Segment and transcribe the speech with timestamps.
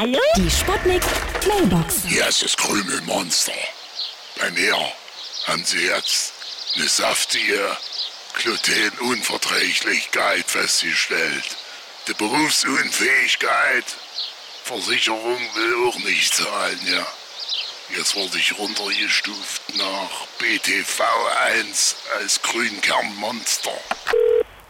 [0.00, 0.18] Hallo?
[0.34, 1.02] Die Sputnik
[1.46, 2.04] Mailbox.
[2.08, 3.52] Hier ist das Krümelmonster.
[4.38, 4.74] Bei mir
[5.46, 6.32] haben sie jetzt
[6.74, 7.76] eine saftige
[8.32, 11.44] Glutenunverträglichkeit festgestellt.
[12.08, 13.84] Die Berufsunfähigkeit.
[14.64, 17.06] Versicherung will auch nicht zahlen, ja.
[17.94, 23.78] Jetzt wurde ich runtergestuft nach BTV1 als Grünkernmonster.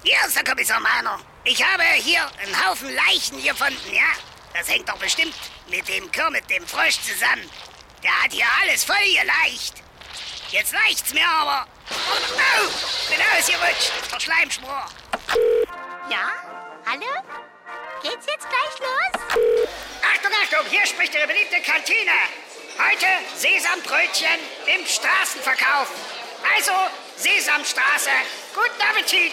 [0.02, 1.20] Hier ist der Kommissar Mahner.
[1.44, 4.12] Ich habe hier einen Haufen Leichen gefunden, ja?
[4.54, 5.34] Das hängt doch bestimmt
[5.68, 7.48] mit dem Kermit, dem Frosch, zusammen.
[8.02, 9.74] Der hat hier alles voll geleicht.
[10.50, 11.66] Jetzt reicht's mir aber.
[11.90, 12.68] Oh,
[13.08, 13.92] bin ausgerutscht.
[14.12, 14.86] Der Schleimschmor.
[16.10, 16.32] Ja?
[16.86, 17.06] Hallo?
[18.02, 19.22] Geht's jetzt gleich los?
[20.02, 22.10] Achtung, Achtung, hier spricht Ihre beliebte Kantine.
[22.78, 23.06] Heute
[23.36, 25.88] Sesambrötchen im Straßenverkauf.
[26.56, 26.72] Also
[27.16, 28.10] Sesamstraße.
[28.54, 29.32] Guten Appetit.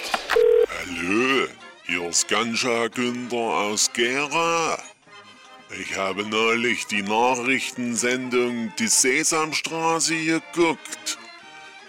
[0.70, 1.48] Hallo,
[1.86, 4.78] hier ist Ganja Günther aus Gera.
[5.70, 11.18] Ich habe neulich die Nachrichtensendung Die Sesamstraße geguckt.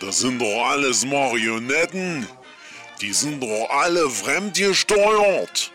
[0.01, 2.27] Das sind doch alles Marionetten.
[3.01, 5.73] Die sind doch alle fremdgesteuert.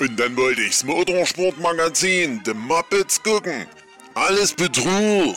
[0.00, 3.66] Und dann wollte ich's Motorsportmagazin, The Muppets, gucken.
[4.14, 5.36] Alles Betrug.